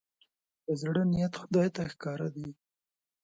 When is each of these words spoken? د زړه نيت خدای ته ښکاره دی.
د 0.65 0.67
زړه 0.81 1.01
نيت 1.11 1.33
خدای 1.41 1.67
ته 1.75 1.81
ښکاره 1.91 2.27
دی. 2.35 2.47